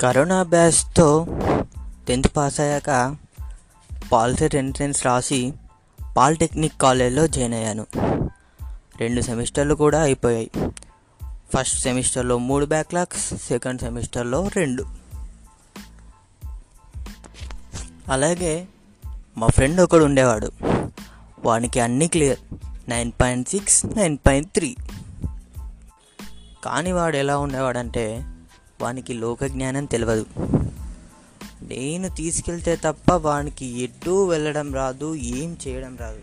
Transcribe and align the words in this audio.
Corona 0.00 0.42
బ్యాచ్తో 0.42 1.26
tenth 2.08 2.36
pass 2.36 2.60
అయ్యాక 2.60 3.16
POLYCET 4.12 4.54
entrance 4.54 5.06
రాసి 5.06 5.52
పాలిటెక్నిక్ 6.16 6.80
కాలేజ్లో 6.80 7.26
జాయిన్ 7.26 7.54
అయ్యాను. 7.54 7.86
రెండు 8.96 9.20
సెమిస్టర్లు 9.20 9.74
కూడా 9.74 10.02
అయిపోయాయి. 10.02 10.50
ఫస్ట్ 11.24 11.80
సెమిస్టర్లో 11.80 12.38
మూడు 12.38 12.66
బ్యాక్లాగ్స్ 12.66 13.36
సెకండ్ 13.36 13.80
సెమిస్టర్లో 13.80 14.48
రెండు. 14.48 14.84
అలాగే 18.08 18.68
మా 19.36 19.46
ఫ్రెండ్ 19.46 19.80
ఒకడు 19.80 20.04
ఉండేవాడు. 20.04 20.52
వానికి 21.44 21.80
అన్నీ 21.80 22.08
clear. 22.08 22.38
Nine 22.88 23.12
point 23.20 23.48
six 23.48 23.86
nine 23.86 24.18
point 24.26 24.52
three. 24.52 24.76
కానీ 26.64 26.92
వాడు 26.92 27.16
ఎలా 27.16 27.38
ఉండేవాడంటే 27.38 28.32
వానికి 28.80 29.14
లోక 29.14 29.44
జ్ఞానం 29.44 29.84
తెలియదు 29.84 30.26
నేను 31.62 32.08
తీసుకెళ్తే 32.08 32.76
తప్ప 32.76 33.12
వానికి 33.12 33.66
ఎటు 33.66 34.28
వెళ్ళడం 34.28 34.74
రాదు 34.74 35.14
ఏం 35.14 35.58
చేయడం 35.66 35.96
రాదు. 35.96 36.20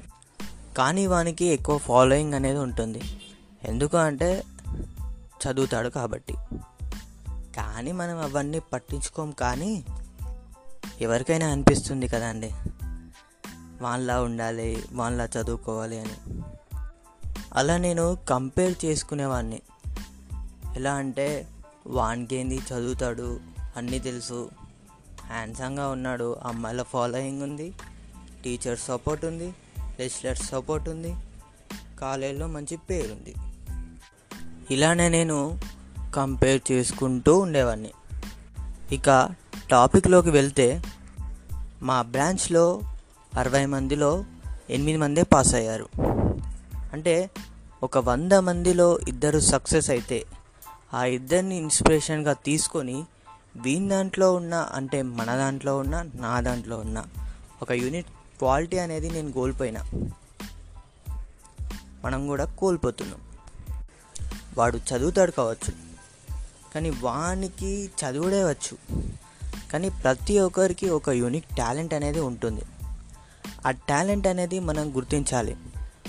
కానీ 0.78 1.08
వానికి 1.08 1.46
ఎక్కువ 1.46 1.78
ఫాలోయింగ్ 1.78 2.34
అనేది 2.34 2.60
ఉంటుంది. 2.60 3.02
ఎందుకు 3.64 3.98
అంటే 3.98 4.44
చదువుతాడు 5.16 5.90
కాబట్టి. 5.90 6.34
కానీ 7.30 7.92
మనం 7.92 8.18
అవన్నీ 8.18 8.60
పట్టించుకోం 8.60 9.32
కానీ 9.32 9.86
ఎవరికైనా 11.02 11.48
అనిపిస్తుంది 11.48 12.08
కదండి 12.08 12.52
వాళ్ళ 13.82 14.12
ఉండాలి 14.12 14.84
వాళ్ళ 14.94 15.28
చదువుకోవాలి 15.38 16.00
అని. 16.00 16.42
అలా 17.54 17.78
నేను 17.78 18.18
కంపేర్ 18.30 18.86
చేసుకునేవాడిని. 18.86 19.62
ఎలా 20.76 20.94
అంటే 20.94 21.48
వానికేంది? 21.88 22.58
చదువుతాడు. 22.58 23.40
అన్నీ 23.78 24.00
తెలుసు. 24.00 24.50
హ్యాండ్సమ్గా 25.28 25.88
ఉన్నాడు. 25.88 26.38
అమ్మాయిల 26.44 26.82
ఫాలోయింగ్ 26.82 27.42
ఉంది. 27.42 27.74
టీచర్ 28.44 28.80
సపోర్ట్ 28.80 29.26
ఉంది. 29.26 29.54
లెక్చరర్ 30.00 30.38
సపోర్ట్ 30.38 30.90
ఉంది. 30.90 31.16
కాలేజీలో 32.02 32.48
మంచి 32.48 32.78
పేరుంది. 32.78 33.34
ఇలానే 34.72 35.10
నేను 35.10 35.60
కంపేర్ 36.16 36.72
చేసుకుంటూ 36.72 37.40
ఉండేవాడిని 37.40 37.92
ఇక 38.92 39.30
టాపిక్లోకి 39.72 40.30
వెళ్తే 40.30 40.84
మా 41.82 42.02
బ్రాంచ్లో 42.02 42.82
అరవై 43.38 43.66
మందిలో 43.66 44.26
ఎనిమిది 44.70 44.98
మందే 44.98 45.24
పాస్ 45.24 45.56
అయ్యారు 45.56 45.90
అంటే 46.94 47.30
ఒక 47.84 47.98
వంద 47.98 48.32
మందిలో 48.32 49.00
ఇద్దరు 49.08 49.40
సక్సెస్ 49.40 49.90
అయితే 49.90 50.26
ఆ 50.94 51.06
ఇద్దరిని 51.06 51.58
ఇన్స్పిరేషన్గా 51.58 52.34
తీసుకొని 52.34 53.04
వీని 53.56 53.90
దాంట్లో 53.90 54.34
ఉన్న 54.34 54.70
అంటే 54.74 55.02
మన 55.02 55.36
దాంట్లో 55.36 55.78
ఉన్న 55.78 56.06
నా 56.16 56.40
దాంట్లో 56.40 56.78
ఉన్న 56.78 57.04
ఒక 57.62 57.72
యూనిట్ 57.72 58.08
క్వాలిటీ 58.40 58.78
అనేది 58.78 59.10
నేను 59.10 59.32
కోల్పోయినా. 59.32 59.90
మనం 62.06 62.28
కూడా 62.28 62.46
కోల్పోతున్నాం. 62.46 63.20
వాడు 64.58 64.78
చదువుతాడు 64.78 65.32
కావచ్చు 65.32 65.74
కానీ 66.76 66.90
వానికి 66.90 67.86
చదువుడే 67.86 68.44
వచ్చు 68.44 68.78
కానీ 69.72 69.90
ప్రతి 69.90 70.40
ఒక్కరికి 70.40 70.90
ఒక 70.90 71.10
యూనిక్ 71.10 71.56
టాలెంట్ 71.58 71.94
అనేది 71.94 72.20
ఉంటుంది. 72.20 72.62
ఆ 73.68 73.72
టాలెంట్ 73.72 74.28
అనేది 74.28 74.60
మనం 74.60 74.96
గుర్తించాలి. 74.96 75.58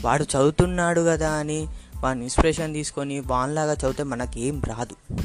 వాడు 0.04 0.22
చదువుతున్నాడు 0.22 1.00
కదా 1.00 1.32
అని 1.32 1.68
వాని 2.02 2.20
ఇన్స్పిరేషన్ 2.20 2.74
తీసుకొని 2.74 3.20
వాన్లాగా 3.20 3.72
చదివితే 3.72 4.02
మనకి 4.02 4.40
ఏం 4.40 4.62
రాదు. 4.64 5.16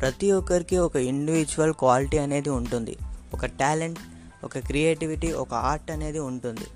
ప్రతి 0.00 0.32
ఒక్కరికి 0.32 0.76
ఒక 0.76 0.96
ఇండివిజువల్ 0.96 1.72
క్వాలిటీ 1.72 2.18
అనేది 2.18 2.50
ఉంటుంది. 2.50 2.96
ఒక 3.34 3.46
టాలెంట్ 3.46 3.98
ఒక 4.44 4.58
క్రియేటివిటీ 4.58 5.32
ఒక 5.32 5.54
ఆర్ట్ 5.54 5.90
అనేది 5.90 6.18
ఉంటుంది. 6.18 6.66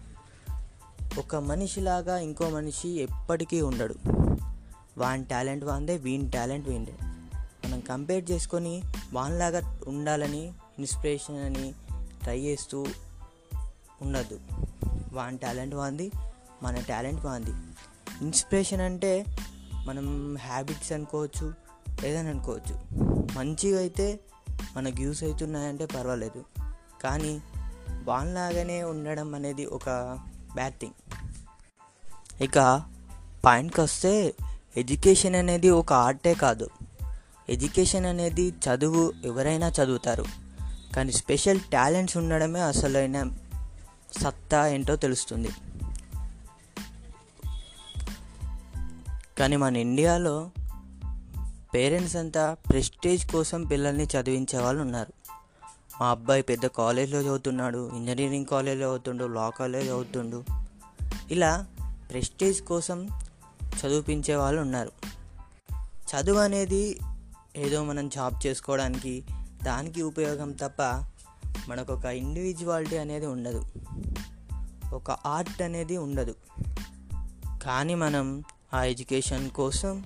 ఒక 1.19 1.37
మనిషిలాగా 1.37 2.19
ఇంకో 2.19 2.51
మనిషి 2.51 2.89
ఎప్పటికీ 2.89 3.61
ఉండడు. 3.61 3.95
వాని 4.99 5.25
టాలెంట్ 5.25 5.65
వాందే 5.65 5.97
వీని 5.97 6.31
టాలెంట్ 6.31 6.69
వీందే. 6.69 6.95
మనం 7.65 7.81
కంపేర్ 7.81 8.31
చేసుకొని 8.31 8.83
వానిలాగా 9.13 9.79
ఉండాలని 9.89 10.53
ఇన్స్పిరేషన్ 10.79 11.45
అని 11.45 11.73
ట్రై 12.23 12.41
చేస్తూ 12.41 12.87
ఉండద్దు. 14.03 14.41
వాని 15.13 15.39
టాలెంట్ 15.39 15.75
వాంది 15.75 16.11
మన 16.63 16.75
టాలెంట్ 16.75 17.25
వాంది. 17.25 17.51
ఇన్స్పిరేషన్ 18.23 18.81
అంటే 18.81 19.25
మనం 19.87 20.37
హ్యాబిట్స్ 20.37 20.93
అనుకోవచ్చు 20.93 21.55
ఏదైనా 22.07 22.31
అనుకోవచ్చు. 22.31 22.81
మంచిగా 23.39 23.79
అయితే 23.79 24.21
మనకు 24.77 25.03
యూస్ 25.03 25.25
అవుతున్నాయంటే 25.25 25.87
పర్వాలేదు. 25.87 26.45
కానీ 27.03 27.43
వాన్లాగానే 28.05 28.83
ఉండడం 28.83 29.35
అనేది 29.35 29.67
ఒక 29.67 30.19
బ్యాడ్ 30.55 30.75
థింగ్. 30.75 30.95
ఇక 32.43 32.83
పాయింట్కి 33.45 33.81
వస్తే 33.81 34.35
ఎడ్యుకేషన్ 34.77 35.35
అనేది 35.35 35.71
ఒక 35.71 35.93
ఆర్టే 35.93 36.35
కాదు. 36.35 36.69
ఎడ్యుకేషన్ 37.49 38.07
అనేది 38.07 38.49
చదువు 38.51 39.13
ఎవరైనా 39.25 39.69
చదువుతారు. 39.69 40.25
కానీ 40.97 41.13
స్పెషల్ 41.13 41.61
టాలెంట్స్ 41.73 42.17
ఉండడమే 42.17 42.61
అసలైన 42.61 43.31
సత్తా 44.23 44.67
ఏంటో 44.67 44.97
తెలుస్తుంది. 44.97 45.49
కానీ 49.39 49.56
మన 49.56 49.77
ఇండియాలో 49.77 50.50
పేరెంట్స్ 51.75 52.17
అంతా 52.17 52.56
ప్రెస్టేజ్ 52.69 53.33
కోసం 53.33 53.65
పిల్లల్ని 53.65 54.05
చదివించే 54.05 54.59
వాళ్ళు 54.59 54.83
ఉన్నారు. 54.83 55.12
మా 56.00 56.11
అబ్బాయి 56.11 56.43
పెద్ద 56.43 56.67
కాలేజ్లో 56.67 57.21
చదువుతున్నాడు 57.21 57.91
ఇంజనీరింగ్ 57.97 58.47
కాలేజ్లో 58.47 58.87
చదువుతుండు 58.87 59.25
లా 59.25 59.50
కాలేజ్ 59.50 59.87
చదువుతుండు. 59.87 60.45
ఇలా 61.31 61.67
ప్రెస్టేజ్ 62.11 62.62
కోసం 62.62 63.09
చదివించే 63.65 64.34
వాళ్ళు 64.34 64.61
ఉన్నారు. 64.61 64.93
చదువు 65.83 66.39
అనేది 66.39 66.99
ఏదో 67.56 67.84
మనం 67.84 68.09
జాబ్ 68.09 68.47
చేసుకోవడానికి 68.47 69.25
దానికి 69.62 70.03
ఉపయోగం 70.03 70.53
తప్ప 70.53 70.83
మనకు 71.69 71.93
ఒక 71.93 72.05
ఇండివిజువాలిటీ 72.05 72.97
అనేది 72.97 73.27
ఉండదు. 73.27 73.65
ఒక 74.95 75.11
ఆర్ట్ 75.11 75.62
అనేది 75.62 75.97
ఉండదు. 75.97 76.34
కానీ 77.62 77.95
మనం 77.95 78.45
ఆ 78.75 78.85
ఎడ్యుకేషన్ 78.85 79.51
కోసం 79.51 80.03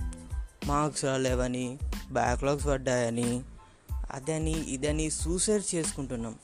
మార్క్స్ 0.67 1.05
రాలేవని 1.05 1.79
బ్యాక్లాగ్స్ 2.13 2.67
పడ్డాయని 2.67 3.41
అదని 4.13 4.51
ఇదని 4.51 5.11
సూసైడ్ 5.11 5.75
చేసుకుంటున్నాం. 5.75 6.35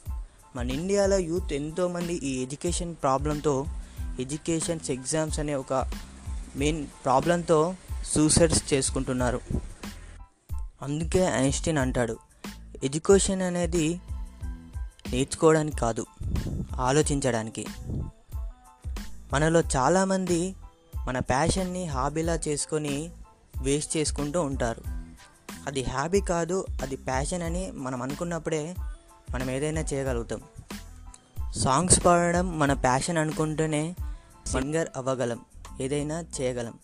మన 0.57 0.71
ఇండియాలో 0.71 1.19
యూత్ 1.19 1.53
ఎంతోమంది 1.53 2.15
ఈ 2.15 2.43
ఎడ్యుకేషన్ 2.43 2.95
ప్రాబ్లంతో 3.03 3.67
ఎడ్యుకేషన్స్ 4.21 4.91
ఎగ్జామ్స్ 4.91 5.41
అనే 5.41 5.55
ఒక 5.55 5.91
మెయిన్ 6.57 6.87
ప్రాబ్లంతో 7.05 7.75
సూసైడ్స్ 8.05 8.75
చేసుకుంటున్నారు. 8.75 9.41
అందుకే 10.83 11.21
ఐన్స్టీన్ 11.21 11.79
అంటాడు 11.79 12.19
ఎడ్యుకేషన్ 12.85 13.43
అనేది 13.43 14.01
నేర్చుకోవడానికి 15.13 15.77
కాదు 15.77 16.07
ఆలోచించడానికి. 16.77 17.67
మనలో 19.33 19.61
చాలామంది 19.61 20.55
మన 21.07 21.19
ప్యాషన్ని 21.19 21.87
హాబీలా 21.87 22.39
చేసుకొని 22.49 23.11
వేస్ట్ 23.63 23.97
చేసుకుంటూ 23.97 24.43
ఉంటారు. 24.43 24.83
అది 25.67 25.85
హ్యాబీ 25.85 26.21
కాదు 26.21 26.67
అది 26.83 26.97
ప్యాషన్ 26.97 27.43
అని 27.43 27.71
మనం 27.71 28.03
అనుకున్నప్పుడే 28.03 28.75
మనం 29.31 29.51
ఏదైనా 29.51 29.81
చేయగలుగుతాం. 29.81 30.41
సాంగ్స్ 31.57 32.05
పాడడం 32.05 32.59
మన 32.59 32.73
ప్యాషన్ 32.73 33.19
అనుకుంటేనే 33.19 33.95
సింగర్ 34.47 34.89
అవ్వగలం 34.97 35.41
ఏదైనా 35.81 36.21
చేయగలం. 36.21 36.75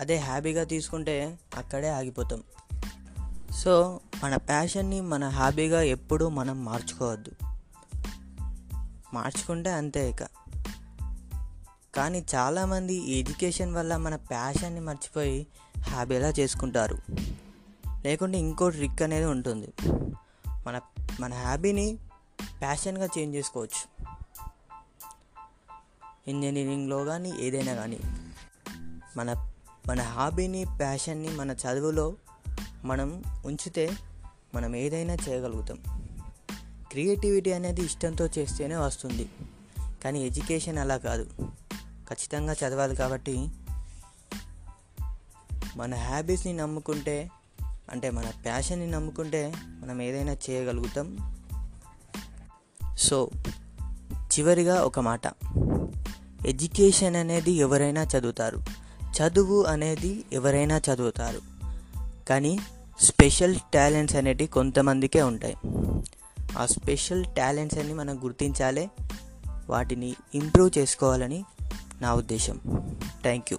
అదే 0.00 0.16
హ్యాబీగా 0.16 0.64
తీసుకుంటే 0.64 1.38
అక్కడే 1.56 1.88
ఆగిపోతాం. 1.88 2.42
సో 3.52 4.00
మన 4.24 4.36
ప్యాషన్ని 4.36 5.00
మన 5.00 5.28
హ్యాబీగా 5.28 5.82
ఎప్పుడూ 5.82 6.28
మనం 6.28 6.64
మార్చుకోవద్దు. 6.64 7.32
మార్చుకుంటే 9.14 9.70
అంతే 9.70 10.10
ఇక. 10.10 10.39
కానీ 11.94 12.24
చాలామంది 12.34 13.12
ఎడ్యుకేషన్ 13.12 13.74
వల్ల 13.74 13.96
మన 13.96 14.16
ప్యాషన్ని 14.16 14.80
మర్చిపోయి 14.80 15.46
హ్యాబీలా 15.80 16.28
చేసుకుంటారు? 16.28 16.98
లేకుంటే 18.04 18.38
ఇంకో 18.38 18.68
ట్రిక్ 18.68 19.02
అనేది 19.02 19.24
ఉంటుంది. 19.24 19.72
మన 20.66 20.80
మన 21.20 21.34
హ్యాబీని 21.34 21.98
ప్యాషన్గా 22.60 23.08
చేంజ్ 23.18 23.36
చేసుకోవచ్చు. 23.36 24.04
ఇంజనీరింగ్లో 26.28 27.04
కానీ 27.04 27.32
ఏదైనా 27.40 27.74
కానీ 27.74 27.98
మన 29.16 29.52
మన 29.86 30.00
హాబీని 30.00 30.64
ప్యాషన్ని 30.78 31.28
మన 31.28 31.50
చదువులో 31.50 32.16
మనం 32.84 33.22
ఉంచితే 33.46 33.90
మనం 34.54 34.76
ఏదైనా 34.76 35.14
చేయగలుగుతాం. 35.14 35.78
క్రియేటివిటీ 36.90 37.52
అనేది 37.52 37.82
ఇష్టంతో 37.82 38.26
చేస్తేనే 38.26 38.76
వస్తుంది. 38.76 39.28
కానీ 40.04 40.26
ఎడ్యుకేషన్ 40.26 40.78
అలా 40.78 40.96
కాదు. 40.96 41.30
ఖచ్చితంగా 42.10 42.52
చదవాలి 42.52 42.96
కాబట్టి 42.96 43.48
మన 45.76 45.94
హ్యాబీస్ని 45.94 46.52
నమ్ముకుంటే 46.52 47.30
అంటే 47.90 48.10
మన 48.10 48.30
ప్యాషన్ని 48.44 48.86
నమ్ముకుంటే 48.86 49.52
మనం 49.56 50.02
ఏదైనా 50.02 50.32
చేయగలుగుతాం. 50.32 51.36
సో 52.98 53.30
చివరిగా 54.16 54.84
ఒక 54.84 55.00
మాట. 55.00 55.26
ఎడ్యుకేషన్ 56.46 57.16
అనేది 57.16 57.52
ఎవరైనా 57.52 58.02
చదువుతారు. 58.02 58.62
చదువు 59.04 59.62
అనేది 59.62 60.24
ఎవరైనా 60.32 60.78
చదువుతారు. 60.78 61.40
కానీ 62.28 62.58
స్పెషల్ 63.00 63.56
టాలెంట్స్ 63.74 64.16
అనేటివి 64.16 64.50
కొంతమందికే 64.50 65.22
ఉంటాయి. 65.22 65.56
ఆ 66.58 66.66
స్పెషల్ 66.66 67.24
టాలెంట్స్ 67.24 67.78
అన్ని 67.78 67.94
మనం 67.94 68.24
గుర్తించాలి 68.24 68.90
వాటిని 69.70 70.16
ఇంప్రూవ్ 70.34 70.78
చేసుకోవాలని 70.78 71.44
నా 72.00 72.14
ఉద్దేశం. 72.14 72.60
Thank 73.22 73.52
you 73.52 73.58